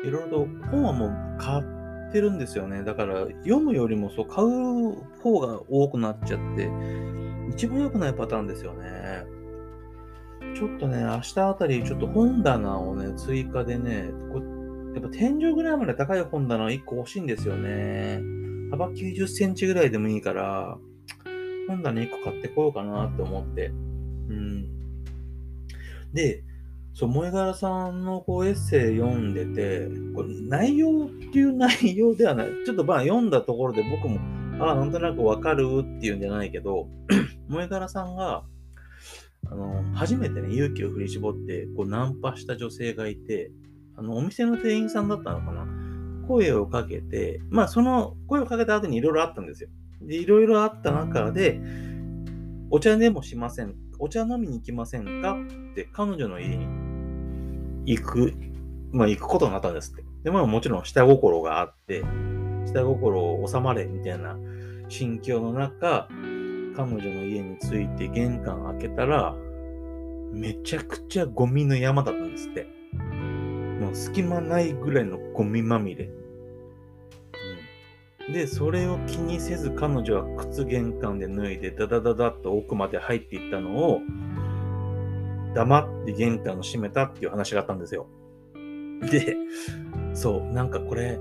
[0.04, 2.84] いろいろと本はもう買ってるんですよね。
[2.84, 6.70] だから読むよりもそう買う方が多くなっちゃって、
[7.52, 9.26] 一番良くないパターンですよね。
[10.56, 14.42] ちょっとね、明日あたりちょっと本棚をね、追加でね、こ
[14.94, 18.22] やっぱ天井ぐらいまで高い本棚1個欲しいんですよね。
[18.72, 20.78] 幅90センチぐらいでもいいから、
[21.68, 23.68] 本棚1個買ってこようかなって思って。
[23.68, 23.72] う
[24.34, 24.66] ん。
[26.14, 26.44] で、
[26.94, 32.48] そう、萌柄さんのこうエッセイ読んでて、これ内容っていう内容ではない。
[32.66, 34.20] ちょっとまあ読んだところで僕も、
[34.64, 35.66] ああ、なんとなくわかる
[35.98, 36.88] っていうんじゃないけど、
[37.50, 38.44] 萌柄さんが、
[39.48, 43.52] あの、初めてね、勇気を振り絞って、こう、ナンパした女性がいて、
[43.96, 45.66] あの、お店の店員さんだったのかな
[46.28, 49.70] 声をかけて、まあ、その声をかけた後にいろいろあったんですよ。
[50.02, 51.62] で、いろいろあった中で、
[52.70, 53.76] お茶でもしません。
[54.00, 55.38] お茶飲みに行きませんか？
[55.72, 56.66] って彼女の家に
[57.86, 58.34] 行く、
[58.92, 60.04] まあ行くことになったんですって。
[60.24, 62.04] で、まあもちろん下心があって、
[62.66, 64.38] 下心を収まれみたいな
[64.88, 66.08] 心境の中、
[66.76, 69.36] 彼女の家に着いて玄関開けたら、
[70.32, 72.81] めちゃくちゃゴミの山だったんですって。
[73.82, 76.06] もう隙間ないぐらいのゴミまみれ。
[76.06, 76.08] う
[78.30, 84.00] んで、それを気にせず彼女は靴玄関で脱いでダダダダッと奥まで入っていったのを
[85.56, 88.08] 黙って玄関を閉めたっていう話があったんですよ。
[89.10, 89.36] で、
[90.14, 91.18] そう、なんかこれ、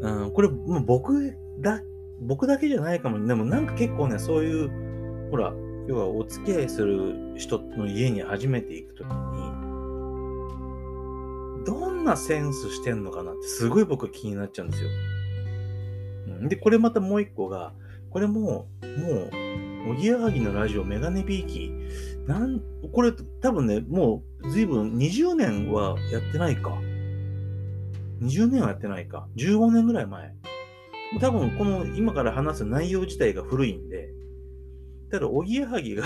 [0.00, 1.80] うん、これもう僕だ、
[2.20, 3.26] 僕だけじゃないかも。
[3.26, 5.54] でもなんか結構ね、そういう、ほら、
[5.88, 9.08] 要はお付き合いする人の家に初めて行くとき、
[12.10, 14.90] なセンスしてんのかなってすごい僕気になっちゃうんですよ。
[16.48, 17.72] で、これまたもう一個が、
[18.10, 18.66] これも、も
[19.86, 21.72] う、おぎやはぎのラジオメガネビーキ
[22.26, 22.60] なん、
[22.92, 26.70] これ多分ね、もう随分20年はやってないか。
[28.20, 29.28] 20年はやってないか。
[29.36, 30.34] 15年ぐらい前。
[31.20, 34.10] 多分この今から話す内容自体が古いんで、
[35.10, 36.04] ただ、おぎやはぎが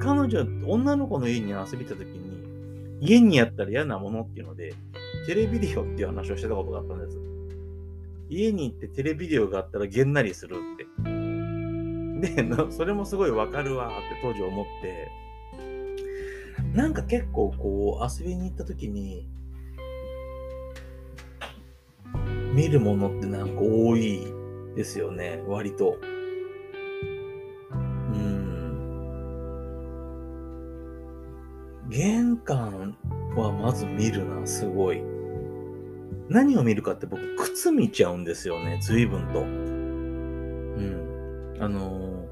[0.00, 2.31] 彼女、女の子の家に遊びたときに、
[3.02, 4.74] 家にやったら嫌なものっていうので、
[5.26, 7.18] テレビデオっていう話をしてたことがあったんです。
[8.30, 10.58] 家に行ってテレビデオがあったらげんなりするっ
[12.22, 12.32] て。
[12.34, 15.08] で、それもすごいわかるわって当時思って、
[16.72, 19.28] なんか結構こう遊びに行った時に、
[22.54, 24.20] 見るものってなんか多い
[24.76, 25.96] ですよね、割と。
[32.44, 32.96] 玄関
[33.36, 35.02] はまず見るな、すごい。
[36.28, 39.40] 何を見るかって僕、靴見ちゃうんですよね、随分と。
[39.40, 41.56] うん。
[41.60, 42.26] あの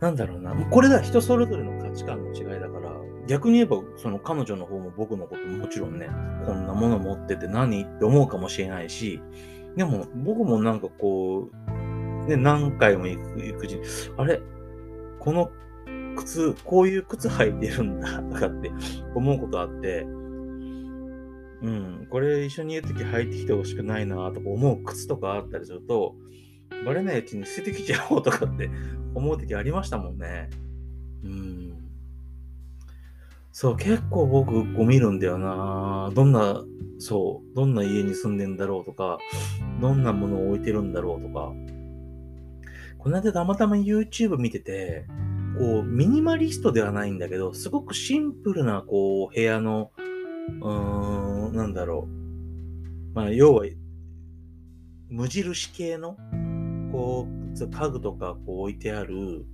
[0.00, 0.54] なんだろうな。
[0.54, 2.92] これが人それぞれの価値観の違いだから、
[3.26, 6.08] 逆に言えば、その彼女の方も僕のこともちろんね、
[6.46, 9.20] こんなもの持ってて何って思うかもしれないし、
[9.76, 13.82] でも僕もなんかこう、ね、何回も行く行くうちに、
[14.16, 14.40] あれ？
[15.18, 15.50] この
[16.16, 18.70] 靴、こういう靴履いてるんだとかって
[19.14, 20.06] 思うことあって、
[21.62, 26.14] うん、これ一緒にいるとき履いてきてほしくないなとか思う靴とかあったりすると、
[26.84, 28.70] バレないうちに捨ててきちゃおうとかって
[29.14, 30.50] 思うときありましたもんね。
[31.24, 31.76] うん。
[33.52, 36.62] そう、結構僕、ゴミるんだよなどんな、
[36.98, 39.18] そう、どんな家に住んでんだろうとか、
[39.80, 41.52] どんなものを置いてるんだろうとか。
[42.98, 45.06] この間たまたま YouTube 見てて、
[45.58, 49.92] こう、ミニマリストではないんだけど、すごくシンプルな、こう、部屋の、
[50.60, 53.14] うーん、なんだろう。
[53.14, 53.64] まあ、要は、
[55.08, 56.16] 無印系の、
[56.92, 59.46] こう、家具とかこう置いてある、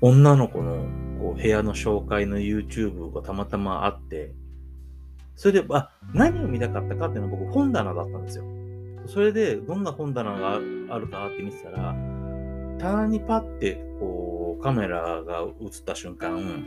[0.00, 0.86] 女の子の
[1.18, 4.34] こう部屋の紹介の YouTube がたまたまあって、
[5.36, 8.44] それで、あ、何を見たかったかっていうのは僕本棚だったんですよ。
[9.06, 11.94] それで、どんな本棚があるかって見てたら、
[12.78, 16.64] 棚にパッてこうカメラが映った瞬間、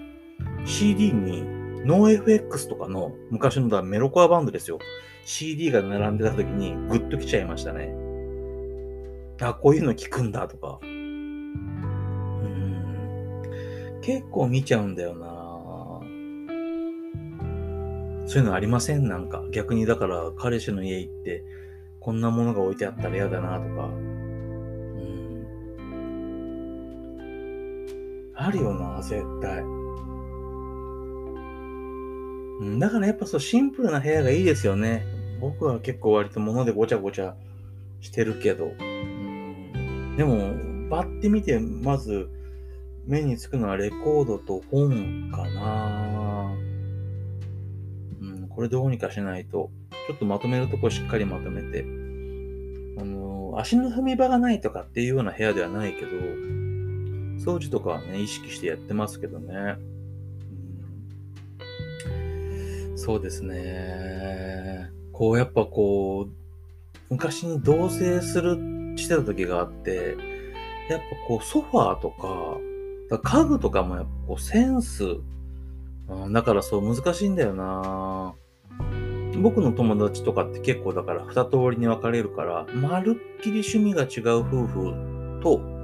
[0.65, 1.43] CD に
[1.85, 4.79] ノー FX とかの昔のだメロコアバンドですよ。
[5.25, 7.93] CD が並んでた時にグッと来ちゃいましたね。
[9.41, 10.79] あ、こういうの聞くんだとか。
[10.81, 11.07] うん
[14.01, 15.35] 結構見ちゃうんだよな
[18.25, 19.07] そういうのありません？
[19.07, 19.43] なんか。
[19.51, 21.43] 逆にだから彼氏の家行って、
[21.99, 23.89] こんなものが置いてあったら嫌だなとか。
[28.39, 29.61] あるよな、絶対。
[32.59, 35.03] うん、だからやっぱそうシンプルな部屋がいいですよね。
[35.39, 37.35] 僕は結構割と物でごちゃごちゃ
[38.01, 38.65] してるけど。
[38.65, 42.29] うん、でも、バッて見て、まず、
[43.05, 46.53] 目につくのはレコードと本かな
[48.21, 49.71] うん、これどうにかしないと。
[50.07, 51.85] ちょっとまとめるとこしっかりまとめて。
[52.99, 56.07] あの、足の踏み場がないとかっていうような部屋ではないけど、
[57.37, 59.77] 掃除とかはね、意識してやってますけどね。
[62.89, 64.89] うん、そうですね。
[65.11, 66.31] こう、やっぱこう、
[67.09, 68.57] 昔に同棲する、
[68.97, 70.17] してた時があって、
[70.89, 72.57] やっぱこう、ソファーとか、
[73.09, 75.17] だ家具とかもやっぱこうセンス、
[76.09, 78.35] うん、だからそう難しいんだよな
[79.41, 85.76] 僕の友達とかって結構だから二通りに分かれるから、まるっきり趣味が違う夫婦と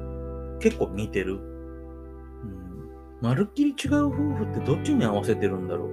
[0.64, 1.36] 結構似てる。
[1.36, 2.89] うん、
[3.20, 5.89] まるっきり違う夫婦ってどっちに合わせてるんだろう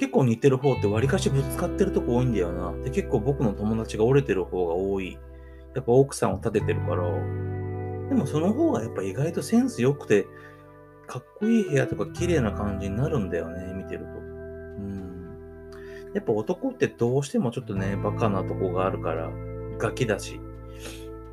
[0.00, 2.72] 結構似てる方って割かしぶつかってるとこ多いんだよな。
[2.82, 5.12] で、結構僕の友達が折れてる方が多い。
[5.76, 7.04] やっぱ奥さんを立ててるから、
[8.08, 10.26] でもその方がやっぱ意外とセンス良くて、
[11.06, 14.06] かっこいい部屋とか綺麗な感じになるんだよね、見てると。
[14.18, 14.20] う
[14.82, 15.70] ん。
[16.12, 19.30] やっぱ男ってどうしてもちょっとね、バカなとこがあるから、
[19.78, 20.40] ガキだし、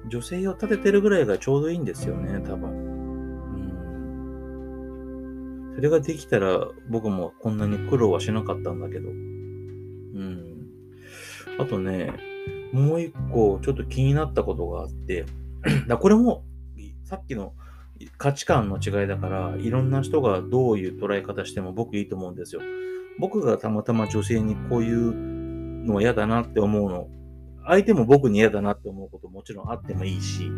[0.07, 2.69] 女性を立ててるぐらいがちょうどいいんですよね、多分。
[2.69, 2.73] う
[5.71, 5.75] ん。
[5.75, 9.09] それができたら僕もこんなに苦労はしなかったんだけど。
[9.09, 10.67] うん。
[11.59, 12.13] あとね、
[12.73, 15.25] もう一個ちょっと気になったことがあって、
[15.87, 16.43] だこれも
[17.03, 17.53] さっきの
[18.17, 22.61] 価値観の違いだから、いろんな人がどういう捉え方しても僕いいと思うんですよ。
[23.19, 27.07] 僕がたまたま女性にこういうのは嫌だなって思うの、
[27.65, 30.49] 相手も僕に嫌だなって思うこともちろんあってもいいし、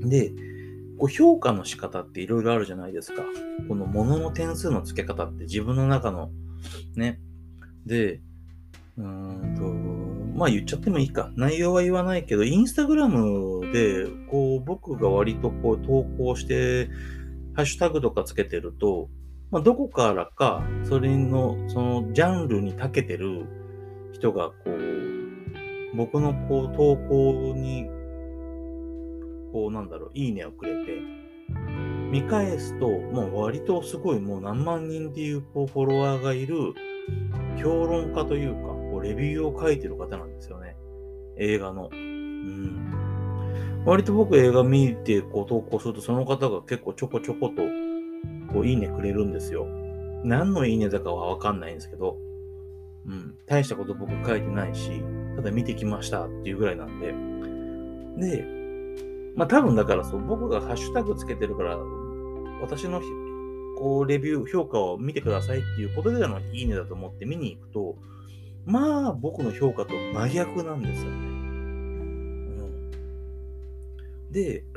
[0.00, 0.32] で、
[0.98, 3.22] こう評価の仕方っていろいろあるじゃないですか。
[3.68, 6.30] この物の点数の付け方って自分の中の、
[6.94, 7.20] ね。
[7.84, 8.20] で、
[8.96, 11.30] うんと、まあ言っちゃってもいいか。
[11.36, 16.88] 内容は言わないけど、インスタグラムで、こう、僕が割とこう投稿して、
[17.54, 19.08] ハッシュタグとかつけてると、
[19.50, 23.46] まあ、どこからか、それの、そのジャンルに長けてる
[24.12, 25.15] 人が、こう、
[25.94, 27.86] 僕のこう投稿に、
[29.52, 31.00] こうなんだろう、いいねをくれて、
[32.10, 36.74] 見返すと、もう割とすごいもう何万人っていうこうフォロワーがいる
[37.56, 40.76] 評論家というか、こうレビューを書いてる方なんですよね。
[41.38, 41.88] 映画の。
[41.92, 43.82] うん。
[43.84, 47.62] 割と僕映画見てこう投稿すると、その方が結構ちょこちょこと、
[48.52, 49.66] こういいねくれるんですよ。
[50.24, 52.16] 何のいいねだかはわかんないんですけど、
[53.06, 53.34] うん。
[53.46, 55.02] 大したこと僕書いてないし、
[55.36, 57.14] ただ見てきましたっていうぐらいなんで。
[58.28, 58.44] で、
[59.36, 61.76] まあ多分だからそう、僕がハッシュタグつけてるから、
[62.60, 63.02] 私の
[63.78, 67.96] こうレビュー、評価を見てくださいっていうことでのいいねだと思って見に行くと、
[68.64, 71.16] まあ僕の評価と真逆なんですよね。
[71.16, 71.20] う
[74.30, 74.64] ん、で、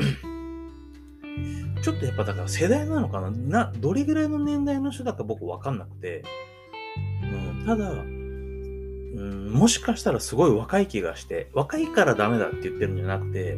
[1.82, 3.32] ちょっとやっぱだから世代なのかな？
[3.32, 6.24] な、どれぐらいの年代の人だか僕わかんなくて、
[7.24, 8.04] うん、ただ、
[9.16, 13.58] うん、もしかしたらすごい若い気がして、若いからダメだって言ってるんじゃなくて、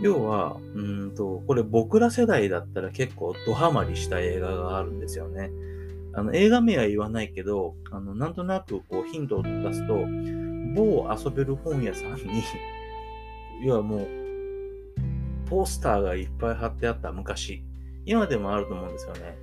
[0.00, 5.50] 要は、うんと、これ僕ら世代だったら結構ドハマりした映画があるんですよね。
[6.12, 10.06] あの、映画名は言わないけど、あの、なんとなくこうヒントを出すと、
[10.74, 12.42] 某遊べる本屋さんに
[13.62, 14.08] 要はもう、
[15.48, 17.62] ポスターがいっぱい貼ってあった昔。
[18.06, 19.36] 今でもあると思うんですよね。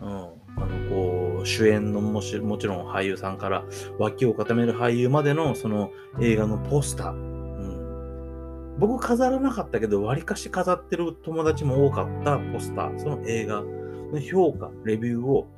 [0.00, 0.06] うん。
[0.06, 3.64] あの、こう、主演のもしもちろん俳優さんから
[3.98, 5.90] 脇を固める俳優までのその
[6.20, 7.12] 映画のポスター。
[7.12, 8.78] うん。
[8.78, 15.48] 僕飾らなかったけど、割かし飾ってる友達も多かったポスター、その映画の評価、レビューを、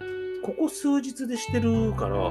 [0.45, 2.31] ここ数日でしてるから、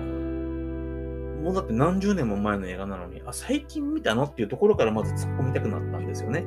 [1.46, 6.44] もうだって何十年も前の映画なのに、あ、最近見たのっていうところからまず突っ込みたくなったんですよね。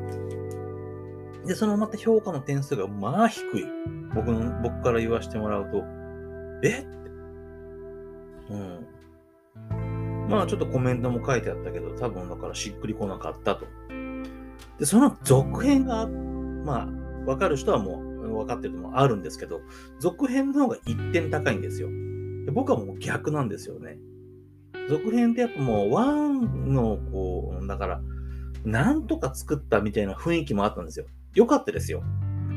[1.47, 3.67] で、そのまた評価の点数がまあ低い。
[4.15, 5.85] 僕の、僕から言わせてもらうと、
[6.63, 6.69] え？
[6.69, 6.87] って。
[8.51, 8.87] うん。
[10.29, 13.67] まあちょっとコメントも書いてあったけど、多分だからしっくりこなかったと。
[14.79, 16.89] で、その続編が、まあ、
[17.27, 19.61] わかる人はもう分かってるのもあるんですけど、
[19.99, 21.89] 続編の方が1点高いんですよ。
[22.45, 23.99] で僕はもう逆なんですよね。
[24.89, 28.01] 続編ってやっぱもうワンのこう、だから、
[28.65, 31.07] なんとか作ったみたいな雰囲気もあったんですよ。
[31.35, 32.03] 良かったですよ。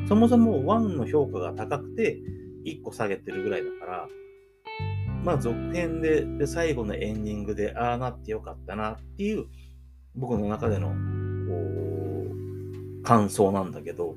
[0.08, 2.20] そもそもワンの評価が高くて、
[2.64, 4.08] 1個下げてるぐらいだから、
[5.24, 9.46] まあ続編でで最後のエンディングで、ああなってよかったなっていう、
[10.14, 10.94] 僕の中での、こ
[13.00, 14.16] う、感想なんだけど、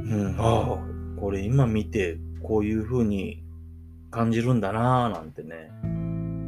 [0.00, 0.78] うん、あ
[1.18, 3.42] あ、これ今見て、こういう風に
[4.10, 5.70] 感じるんだなぁなんてね。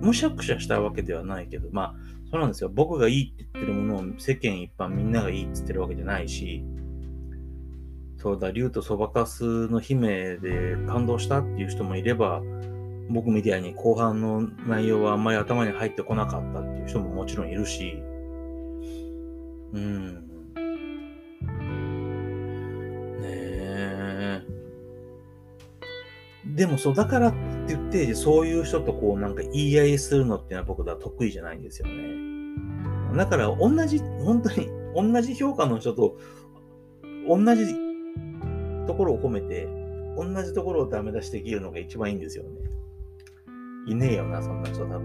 [0.00, 1.94] むしゃくしゃしたわけではないけど、まあ、
[2.30, 2.70] そうなんですよ。
[2.72, 6.62] 僕がいいって言ってるものを世間一般みんながいいって言ってるわけじゃないし、
[8.28, 12.42] そうだ、竜とそばかすの姫で感動したっていう人もいれば、
[13.08, 18.02] 僕みたいに後半の内容はあんまり頭に入ってこなかったっていう人ももちろんいるし、
[19.72, 20.14] うん。
[23.16, 24.42] ねえ。
[26.54, 31.94] でもそう、だからって言って、そういう人とこうなんか言い合いするのっていうのは僕は得意じゃないんですよね。
[33.16, 36.18] だから同じ、本当に同じ評価の人と
[37.26, 37.87] 同じ
[38.88, 39.68] ところを褒めて、
[40.16, 42.50] 同じところをダメ出しできるのが一番いいんですよね。
[43.86, 45.00] いねえよな、そんな人多分。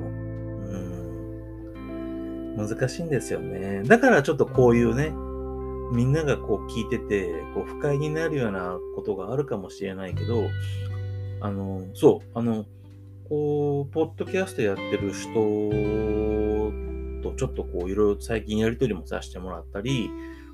[2.56, 2.68] うん。
[2.68, 3.84] 難しいんですよね。
[3.84, 5.14] だからちょっとこういうね、
[5.94, 10.46] みんながこう聞いてて、こう不快になるようなことがあるかもしれないけど、
[11.42, 12.66] あの、そう、あの、
[13.28, 15.34] こう、ポッドキャストやってる人
[17.22, 20.10] とちょっとこう、いろいろ最近やりとりもさせてもらったり、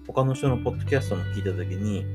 [0.08, 2.06] 他の人のポッドキャストも聞いたときに、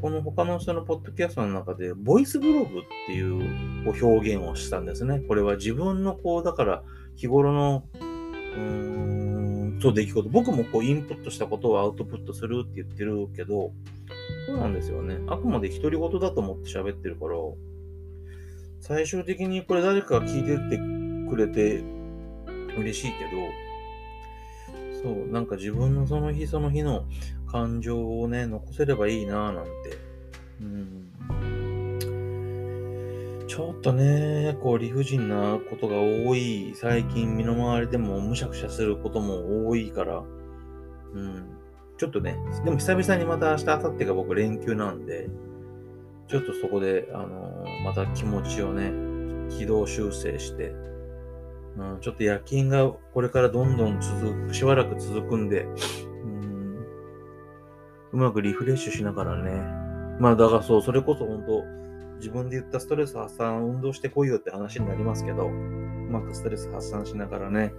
[0.00, 5.20] この他の人のポッドキャストの中で、ボイスブログっていう表現をしたんですね。
[5.26, 6.82] これは自分のこう、だから
[7.16, 10.28] 日頃の、うーん、そう出来事。
[10.28, 13.72] 僕もこう、インプットしたことをアウトプットするって言ってるけど、
[14.46, 15.18] そうなんですよね。
[15.28, 17.34] あくまで独り言だと思って喋ってるから、
[18.80, 20.78] 最終的にこれ誰かが聞いてって
[21.28, 21.82] くれて
[22.78, 27.04] 嬉しいけど、そう、なんか自分のその日その日の
[27.56, 29.70] 感情をね、残せればいいなぁなんて。
[30.60, 31.08] うん。
[33.48, 40.22] ちょっとね、こう理不尽なことが多い、最近身の回りでもむしゃくしゃすることも多いから、
[41.14, 41.46] うん。
[41.96, 45.30] ちょっとね、でも久々にまた明日、明後日が僕連休なんで、
[46.28, 48.92] ちょっとそこで、あのー、また気持ちをね、
[49.56, 50.74] 軌道修正して、
[51.78, 55.66] うん、ちょっと夜勤がこれからどんどん続く、しばらく続くんで、
[58.16, 59.50] うまくリフレッシュしながらね。
[60.18, 61.62] まあだからそう、それこそ本当
[62.16, 65.50] 自分で言ったストレス発散、運動してこいよって話になりますけど、う
[66.10, 67.74] まくストレス発散しながらね、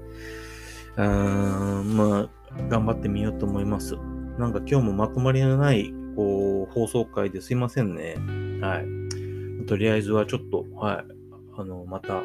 [0.95, 2.29] うーん、まあ、
[2.69, 3.95] 頑張ってみようと思います。
[4.37, 8.17] なんか今日もまとまりのないこう、放送回ですいませんね。
[8.61, 9.65] はい。
[9.65, 11.05] とりあえずはちょっと、はい。
[11.57, 12.21] あの、また、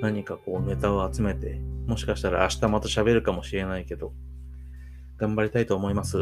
[0.00, 4.14] 何かこうネタを集めて、もしかしたら明日また喋るかもしれないけど、
[5.18, 6.16] 頑張りたいと思います。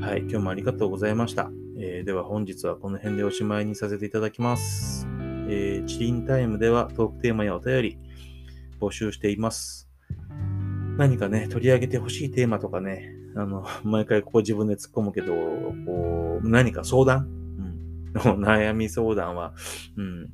[0.00, 0.20] はい。
[0.20, 1.50] 今日もありがとうございました。
[1.78, 5.06] えー、では本日はこの辺でおしまいにさせていただきます。
[5.48, 7.98] えー、チリンタイムではトークテーマやお便り
[8.80, 9.88] 募集しています。
[10.96, 15.34] 何かね、取り上げてほしいテーマとかね、あの、 毎回ここ自分で突っ込むけど、
[15.86, 17.28] こう、何か相談？
[18.14, 18.40] うん。
[18.44, 19.54] 悩み相談は、
[19.96, 20.30] うん。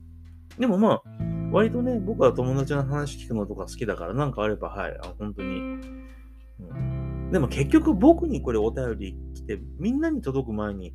[0.59, 1.03] でもまあ、
[1.51, 7.02] 割とね、僕は友達の話聞くのとか好きだから、なんかあれば、はい、あ本当に、うん。
[7.33, 10.93] でも結局僕にこれお便り来て、みんなに届く前に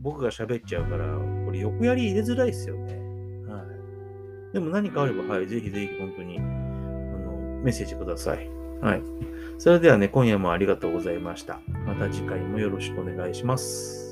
[0.00, 2.94] 僕が喋っちゃうから、これ横やり入れづらいですよね。
[3.48, 3.64] は
[4.50, 4.52] い。
[4.54, 8.48] でも何かあれば、はい、ぜひぜひ本当に、あの、メッセージください。
[8.80, 9.02] はい。
[9.58, 11.60] それではね、今夜もありがとうございました。
[11.86, 14.03] また次回もよろしくお願いします。